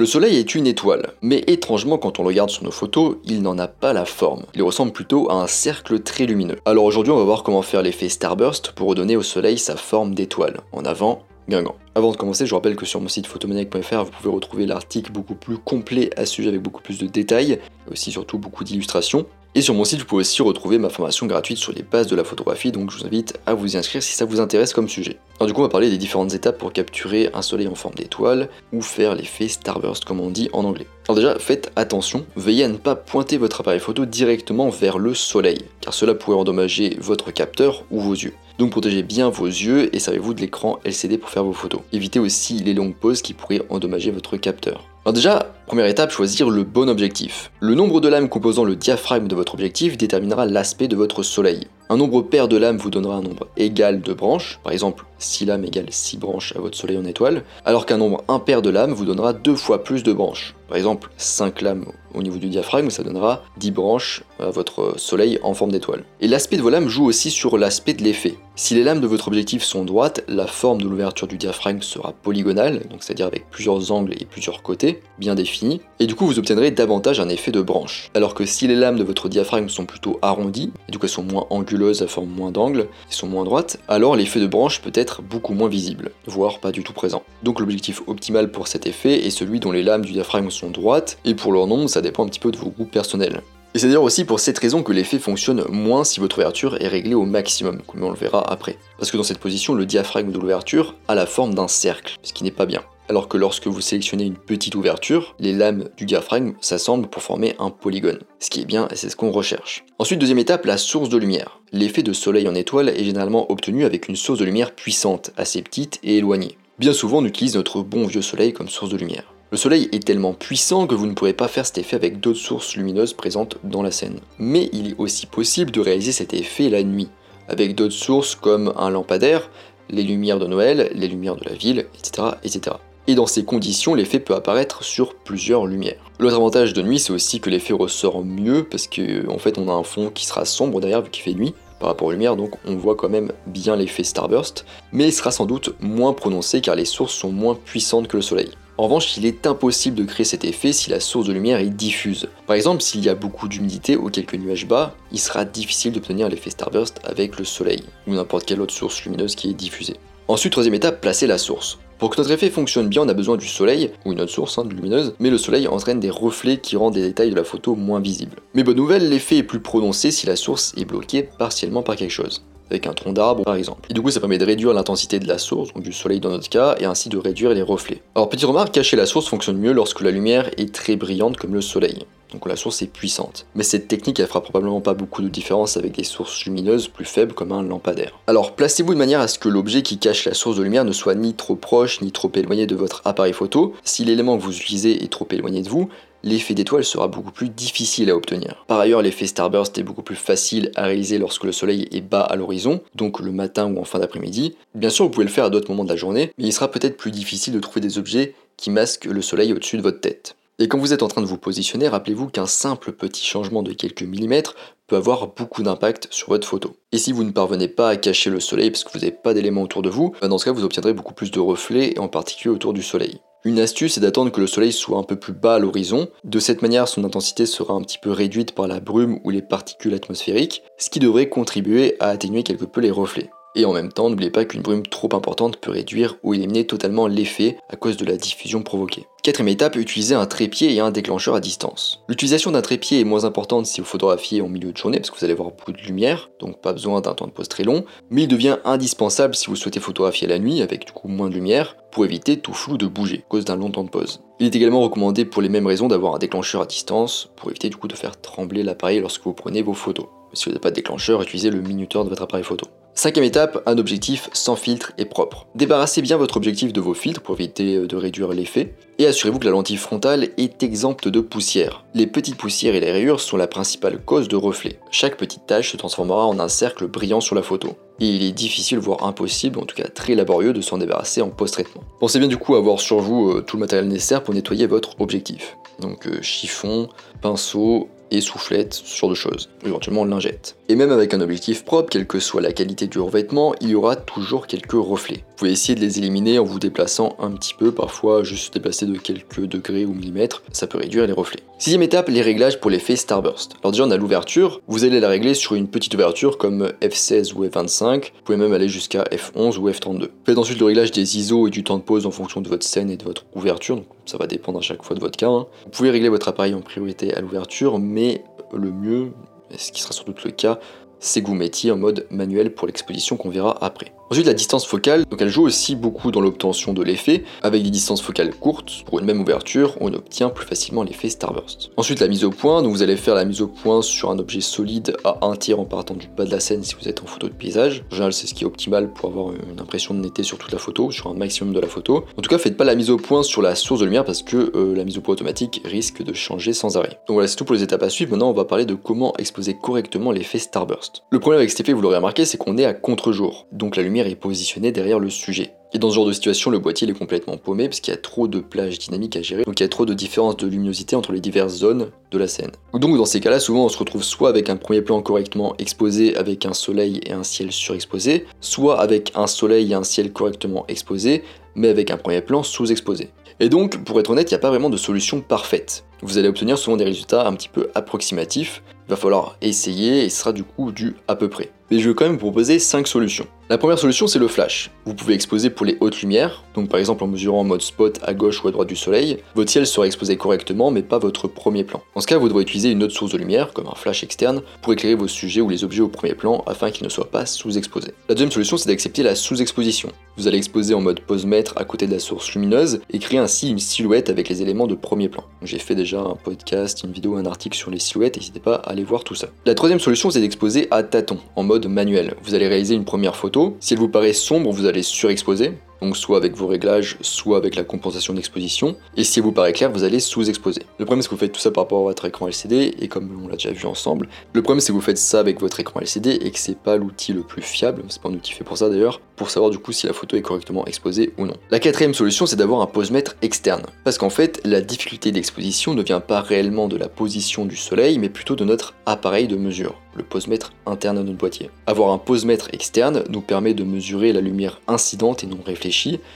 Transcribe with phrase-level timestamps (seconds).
[0.00, 3.42] Le soleil est une étoile, mais étrangement quand on le regarde sur nos photos, il
[3.42, 4.44] n'en a pas la forme.
[4.54, 6.56] Il ressemble plutôt à un cercle très lumineux.
[6.64, 10.14] Alors aujourd'hui on va voir comment faire l'effet starburst pour redonner au soleil sa forme
[10.14, 10.62] d'étoile.
[10.72, 11.74] En avant, Guingamp.
[11.94, 15.34] Avant de commencer, je rappelle que sur mon site photomaniac.fr, vous pouvez retrouver l'article beaucoup
[15.34, 19.26] plus complet à ce sujet avec beaucoup plus de détails, et aussi surtout beaucoup d'illustrations.
[19.56, 22.14] Et sur mon site, vous pouvez aussi retrouver ma formation gratuite sur les bases de
[22.14, 24.88] la photographie, donc je vous invite à vous y inscrire si ça vous intéresse comme
[24.88, 25.16] sujet.
[25.40, 27.96] Alors du coup, on va parler des différentes étapes pour capturer un soleil en forme
[27.96, 30.86] d'étoile, ou faire l'effet starburst comme on dit en anglais.
[31.08, 35.14] Alors déjà, faites attention, veillez à ne pas pointer votre appareil photo directement vers le
[35.14, 38.34] soleil, car cela pourrait endommager votre capteur ou vos yeux.
[38.60, 41.80] Donc protégez bien vos yeux et servez-vous de l'écran LCD pour faire vos photos.
[41.92, 44.86] Évitez aussi les longues pauses qui pourraient endommager votre capteur.
[45.10, 47.50] Alors déjà, première étape, choisir le bon objectif.
[47.58, 51.66] Le nombre de lames composant le diaphragme de votre objectif déterminera l'aspect de votre soleil.
[51.88, 55.46] Un nombre pair de lames vous donnera un nombre égal de branches, par exemple 6
[55.46, 58.92] lames égale 6 branches à votre soleil en étoile, alors qu'un nombre impair de lames
[58.92, 60.54] vous donnera deux fois plus de branches.
[60.68, 65.40] Par exemple 5 lames au niveau du diaphragme, ça donnera 10 branches à votre soleil
[65.42, 66.04] en forme d'étoile.
[66.20, 68.36] Et l'aspect de vos lames joue aussi sur l'aspect de l'effet.
[68.54, 72.12] Si les lames de votre objectif sont droites, la forme de l'ouverture du diaphragme sera
[72.12, 76.38] polygonale, donc c'est-à-dire avec plusieurs angles et plusieurs côtés bien définis, et du coup vous
[76.38, 78.10] obtiendrez davantage un effet de branche.
[78.14, 81.10] Alors que si les lames de votre diaphragme sont plutôt arrondies, et du coup elles
[81.10, 84.80] sont moins anguleuses, à forme moins d'angle, et sont moins droites, alors l'effet de branche
[84.80, 87.22] peut être beaucoup moins visible, voire pas du tout présent.
[87.42, 91.18] Donc l'objectif optimal pour cet effet est celui dont les lames du diaphragme sont droites,
[91.24, 93.42] et pour leur nombre ça dépend un petit peu de vos goûts personnels.
[93.72, 96.88] Et c'est d'ailleurs aussi pour cette raison que l'effet fonctionne moins si votre ouverture est
[96.88, 98.76] réglée au maximum, comme on le verra après.
[98.98, 102.32] Parce que dans cette position, le diaphragme de l'ouverture a la forme d'un cercle, ce
[102.32, 102.82] qui n'est pas bien.
[103.10, 107.56] Alors que lorsque vous sélectionnez une petite ouverture, les lames du diaphragme s'assemblent pour former
[107.58, 108.20] un polygone.
[108.38, 109.84] Ce qui est bien et c'est ce qu'on recherche.
[109.98, 111.58] Ensuite, deuxième étape, la source de lumière.
[111.72, 115.60] L'effet de soleil en étoile est généralement obtenu avec une source de lumière puissante, assez
[115.60, 116.56] petite et éloignée.
[116.78, 119.34] Bien souvent, on utilise notre bon vieux soleil comme source de lumière.
[119.50, 122.38] Le soleil est tellement puissant que vous ne pourrez pas faire cet effet avec d'autres
[122.38, 124.20] sources lumineuses présentes dans la scène.
[124.38, 127.08] Mais il est aussi possible de réaliser cet effet la nuit,
[127.48, 129.50] avec d'autres sources comme un lampadaire,
[129.88, 132.28] les lumières de Noël, les lumières de la ville, etc.
[132.44, 132.76] etc.
[133.10, 135.96] Et dans ces conditions, l'effet peut apparaître sur plusieurs lumières.
[136.20, 139.68] L'autre avantage de nuit, c'est aussi que l'effet ressort mieux parce qu'en en fait on
[139.68, 142.36] a un fond qui sera sombre derrière vu qu'il fait nuit par rapport aux lumières,
[142.36, 146.60] donc on voit quand même bien l'effet starburst, mais il sera sans doute moins prononcé
[146.60, 148.50] car les sources sont moins puissantes que le soleil.
[148.78, 151.68] En revanche, il est impossible de créer cet effet si la source de lumière est
[151.68, 152.28] diffuse.
[152.46, 156.28] Par exemple, s'il y a beaucoup d'humidité ou quelques nuages bas, il sera difficile d'obtenir
[156.28, 159.96] l'effet starburst avec le soleil, ou n'importe quelle autre source lumineuse qui est diffusée.
[160.30, 161.80] Ensuite, troisième étape, placer la source.
[161.98, 164.58] Pour que notre effet fonctionne bien, on a besoin du soleil, ou une autre source
[164.58, 167.74] hein, lumineuse, mais le soleil entraîne des reflets qui rendent les détails de la photo
[167.74, 168.36] moins visibles.
[168.54, 172.12] Mais bonne nouvelle, l'effet est plus prononcé si la source est bloquée partiellement par quelque
[172.12, 173.86] chose avec un tronc d'arbre par exemple.
[173.90, 176.30] Et du coup ça permet de réduire l'intensité de la source, donc du soleil dans
[176.30, 178.02] notre cas, et ainsi de réduire les reflets.
[178.14, 181.54] Alors petite remarque, cacher la source fonctionne mieux lorsque la lumière est très brillante comme
[181.54, 182.04] le soleil.
[182.32, 183.46] Donc la source est puissante.
[183.54, 187.04] Mais cette technique elle fera probablement pas beaucoup de différence avec des sources lumineuses plus
[187.04, 188.20] faibles comme un lampadaire.
[188.26, 190.92] Alors placez-vous de manière à ce que l'objet qui cache la source de lumière ne
[190.92, 193.74] soit ni trop proche ni trop éloigné de votre appareil photo.
[193.82, 195.88] Si l'élément que vous utilisez est trop éloigné de vous,
[196.22, 198.64] l'effet d'étoile sera beaucoup plus difficile à obtenir.
[198.66, 202.22] Par ailleurs, l'effet starburst est beaucoup plus facile à réaliser lorsque le soleil est bas
[202.22, 204.56] à l'horizon, donc le matin ou en fin d'après-midi.
[204.74, 206.70] Bien sûr, vous pouvez le faire à d'autres moments de la journée, mais il sera
[206.70, 210.36] peut-être plus difficile de trouver des objets qui masquent le soleil au-dessus de votre tête.
[210.58, 213.72] Et quand vous êtes en train de vous positionner, rappelez-vous qu'un simple petit changement de
[213.72, 214.54] quelques millimètres
[214.86, 216.76] peut avoir beaucoup d'impact sur votre photo.
[216.92, 219.32] Et si vous ne parvenez pas à cacher le soleil parce que vous n'avez pas
[219.32, 222.54] d'éléments autour de vous, dans ce cas vous obtiendrez beaucoup plus de reflets, en particulier
[222.54, 223.20] autour du soleil.
[223.42, 226.08] Une astuce est d'attendre que le soleil soit un peu plus bas à l'horizon.
[226.24, 229.40] De cette manière, son intensité sera un petit peu réduite par la brume ou les
[229.40, 233.30] particules atmosphériques, ce qui devrait contribuer à atténuer quelque peu les reflets.
[233.56, 237.06] Et en même temps, n'oubliez pas qu'une brume trop importante peut réduire ou éliminer totalement
[237.08, 239.06] l'effet à cause de la diffusion provoquée.
[239.22, 242.00] Quatrième étape, utiliser un trépied et un déclencheur à distance.
[242.08, 245.18] L'utilisation d'un trépied est moins importante si vous photographiez en milieu de journée parce que
[245.18, 247.84] vous allez avoir beaucoup de lumière, donc pas besoin d'un temps de pause très long,
[248.08, 251.34] mais il devient indispensable si vous souhaitez photographier la nuit avec du coup moins de
[251.34, 254.22] lumière pour éviter tout flou de bouger à cause d'un long temps de pause.
[254.38, 257.68] Il est également recommandé pour les mêmes raisons d'avoir un déclencheur à distance pour éviter
[257.68, 260.06] du coup de faire trembler l'appareil lorsque vous prenez vos photos.
[260.32, 262.66] Si vous n'avez pas de déclencheur, utilisez le minuteur de votre appareil photo.
[262.94, 265.46] Cinquième étape, un objectif sans filtre et propre.
[265.54, 269.38] Débarrassez bien votre objectif de vos filtres pour éviter euh, de réduire l'effet et assurez-vous
[269.38, 271.84] que la lentille frontale est exempte de poussière.
[271.94, 274.78] Les petites poussières et les rayures sont la principale cause de reflets.
[274.90, 277.76] Chaque petite tache se transformera en un cercle brillant sur la photo.
[278.00, 281.30] Et il est difficile, voire impossible, en tout cas très laborieux, de s'en débarrasser en
[281.30, 281.82] post-traitement.
[282.00, 284.66] Pensez bien du coup à avoir sur vous euh, tout le matériel nécessaire pour nettoyer
[284.66, 285.56] votre objectif.
[285.80, 286.88] Donc euh, chiffon,
[287.22, 290.56] pinceau, et soufflettes, ce genre de choses, éventuellement lingette.
[290.68, 293.74] Et même avec un objectif propre, quelle que soit la qualité du revêtement, il y
[293.74, 295.24] aura toujours quelques reflets.
[295.30, 298.86] Vous pouvez essayer de les éliminer en vous déplaçant un petit peu, parfois juste déplacer
[298.86, 301.40] de quelques degrés ou millimètres, ça peut réduire les reflets.
[301.58, 303.52] Sixième étape, les réglages pour l'effet Starburst.
[303.62, 307.34] Alors déjà on a l'ouverture, vous allez la régler sur une petite ouverture comme F16
[307.34, 310.08] ou F25, vous pouvez même aller jusqu'à F11 ou F32.
[310.24, 312.64] Faites ensuite le réglage des ISO et du temps de pause en fonction de votre
[312.64, 315.28] scène et de votre ouverture, ça va dépendre à chaque fois de votre cas.
[315.28, 315.46] Hein.
[315.64, 319.12] Vous pouvez régler votre appareil en priorité à l'ouverture, mais le mieux,
[319.56, 320.58] ce qui sera sans doute le cas,
[320.98, 323.92] c'est que vous mettiez en mode manuel pour l'exposition qu'on verra après.
[324.12, 327.22] Ensuite, la distance focale, donc elle joue aussi beaucoup dans l'obtention de l'effet.
[327.42, 331.70] Avec des distances focales courtes, pour une même ouverture, on obtient plus facilement l'effet Starburst.
[331.76, 334.18] Ensuite, la mise au point, donc vous allez faire la mise au point sur un
[334.18, 337.04] objet solide à un tiers en partant du bas de la scène si vous êtes
[337.04, 337.84] en photo de paysage.
[337.92, 340.50] En général, c'est ce qui est optimal pour avoir une impression de netteté sur toute
[340.50, 342.04] la photo, sur un maximum de la photo.
[342.18, 344.24] En tout cas, faites pas la mise au point sur la source de lumière parce
[344.24, 346.98] que euh, la mise au point automatique risque de changer sans arrêt.
[347.06, 348.10] Donc voilà, c'est tout pour les étapes à suivre.
[348.10, 351.04] Maintenant, on va parler de comment exposer correctement l'effet Starburst.
[351.10, 353.46] Le problème avec cet effet, vous l'aurez remarqué, c'est qu'on est à contre-jour.
[353.52, 355.52] Donc la lumière est positionnée derrière le sujet.
[355.72, 358.00] Et dans ce genre de situation, le boîtier est complètement paumé parce qu'il y a
[358.00, 360.96] trop de plages dynamiques à gérer, donc il y a trop de différences de luminosité
[360.96, 362.50] entre les diverses zones de la scène.
[362.74, 366.16] Donc dans ces cas-là, souvent on se retrouve soit avec un premier plan correctement exposé
[366.16, 370.64] avec un soleil et un ciel surexposé, soit avec un soleil et un ciel correctement
[370.66, 371.22] exposé,
[371.54, 373.10] mais avec un premier plan sous-exposé.
[373.38, 375.84] Et donc, pour être honnête, il n'y a pas vraiment de solution parfaite.
[376.02, 380.08] Vous allez obtenir souvent des résultats un petit peu approximatifs, il va falloir essayer et
[380.08, 382.58] ce sera du coup du à peu près mais je vais quand même vous proposer
[382.58, 383.26] 5 solutions.
[383.50, 384.70] La première solution, c'est le flash.
[384.84, 387.98] Vous pouvez exposer pour les hautes lumières, donc par exemple en mesurant en mode spot
[388.04, 391.26] à gauche ou à droite du soleil, votre ciel sera exposé correctement, mais pas votre
[391.26, 391.82] premier plan.
[391.96, 394.42] En ce cas, vous devrez utiliser une autre source de lumière, comme un flash externe,
[394.62, 397.26] pour éclairer vos sujets ou les objets au premier plan, afin qu'ils ne soient pas
[397.26, 397.92] sous-exposés.
[398.08, 399.90] La deuxième solution, c'est d'accepter la sous-exposition.
[400.16, 403.50] Vous allez exposer en mode pose-mètre à côté de la source lumineuse, et créer ainsi
[403.50, 405.24] une silhouette avec les éléments de premier plan.
[405.42, 408.70] J'ai fait déjà un podcast, une vidéo, un article sur les silhouettes, n'hésitez pas à
[408.70, 409.26] aller voir tout ça.
[409.44, 412.14] La troisième solution, c'est d'exposer à tâtons, en mode manuel.
[412.22, 413.39] Vous allez réaliser une première photo.
[413.60, 417.56] Si elle vous paraît sombre, vous allez surexposer donc soit avec vos réglages, soit avec
[417.56, 418.76] la compensation d'exposition.
[418.96, 420.62] Et si vous paraît clair, vous allez sous-exposer.
[420.78, 422.88] Le problème c'est que vous faites tout ça par rapport à votre écran LCD, et
[422.88, 425.60] comme on l'a déjà vu ensemble, le problème c'est que vous faites ça avec votre
[425.60, 428.44] écran LCD et que c'est pas l'outil le plus fiable, c'est pas un outil fait
[428.44, 431.34] pour ça d'ailleurs, pour savoir du coup si la photo est correctement exposée ou non.
[431.50, 435.82] La quatrième solution c'est d'avoir un pose-mètre externe, parce qu'en fait la difficulté d'exposition ne
[435.82, 439.76] vient pas réellement de la position du soleil, mais plutôt de notre appareil de mesure
[439.96, 441.50] le pose-mètre interne de notre boîtier.
[441.66, 445.69] Avoir un pose-mètre externe nous permet de mesurer la lumière incidente et non réfléchie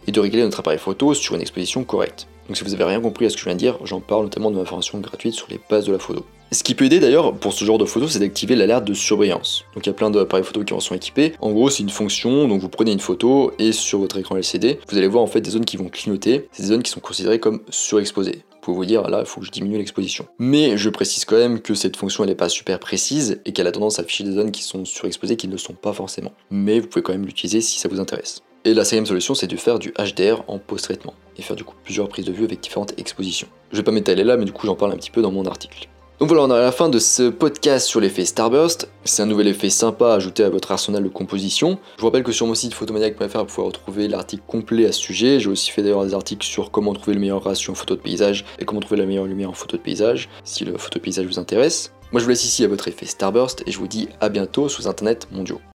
[0.06, 2.26] et de régler notre appareil photo sur une exposition correcte.
[2.48, 4.24] Donc si vous avez rien compris à ce que je viens de dire, j'en parle
[4.24, 6.24] notamment de ma formation gratuite sur les bases de la photo.
[6.52, 9.64] Ce qui peut aider d'ailleurs pour ce genre de photo, c'est d'activer l'alerte de surveillance.
[9.74, 11.32] Donc il y a plein d'appareils photo qui en sont équipés.
[11.40, 14.78] En gros, c'est une fonction, donc vous prenez une photo et sur votre écran LCD,
[14.88, 16.48] vous allez voir en fait des zones qui vont clignoter.
[16.52, 19.46] C'est des zones qui sont considérées comme surexposées pouvez vous dire là il faut que
[19.46, 20.26] je diminue l'exposition.
[20.38, 23.66] Mais je précise quand même que cette fonction elle n'est pas super précise et qu'elle
[23.66, 26.32] a tendance à afficher des zones qui sont surexposées qui ne le sont pas forcément.
[26.50, 28.42] Mais vous pouvez quand même l'utiliser si ça vous intéresse.
[28.64, 31.74] Et la cinquième solution c'est de faire du HDR en post-traitement et faire du coup
[31.84, 33.48] plusieurs prises de vue avec différentes expositions.
[33.72, 35.44] Je vais pas m'étaler là mais du coup j'en parle un petit peu dans mon
[35.44, 35.88] article.
[36.20, 38.88] Donc voilà, on est à la fin de ce podcast sur l'effet Starburst.
[39.04, 41.78] C'est un nouvel effet sympa à ajouter à votre arsenal de composition.
[41.96, 45.00] Je vous rappelle que sur mon site photomaniac.fr, vous pouvez retrouver l'article complet à ce
[45.00, 45.40] sujet.
[45.40, 48.00] J'ai aussi fait d'ailleurs des articles sur comment trouver le meilleur ratio en photo de
[48.00, 51.04] paysage et comment trouver la meilleure lumière en photo de paysage, si le photo de
[51.04, 51.92] paysage vous intéresse.
[52.12, 54.68] Moi je vous laisse ici à votre effet Starburst et je vous dis à bientôt
[54.68, 55.60] sous Internet mondiaux.